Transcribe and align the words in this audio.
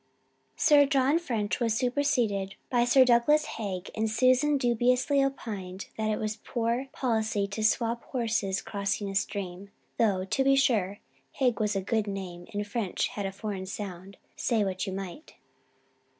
Sir 0.55 0.87
John 0.87 1.19
French 1.19 1.59
was 1.59 1.75
superseded 1.75 2.55
by 2.71 2.85
Sir 2.85 3.05
Douglas 3.05 3.45
Haig 3.45 3.91
and 3.93 4.09
Susan 4.09 4.57
dubiously 4.57 5.23
opined 5.23 5.89
that 5.95 6.09
it 6.09 6.17
was 6.17 6.37
poor 6.43 6.87
policy 6.91 7.45
to 7.49 7.63
swap 7.63 8.03
horses 8.05 8.63
crossing 8.63 9.11
a 9.11 9.13
stream, 9.15 9.69
"though, 9.99 10.25
to 10.25 10.43
be 10.43 10.55
sure, 10.55 10.97
Haig 11.33 11.59
was 11.59 11.75
a 11.75 11.81
good 11.83 12.07
name 12.07 12.47
and 12.51 12.65
French 12.65 13.09
had 13.09 13.27
a 13.27 13.31
foreign 13.31 13.67
sound, 13.67 14.17
say 14.35 14.63
what 14.63 14.87
you 14.87 14.93
might." 14.93 15.35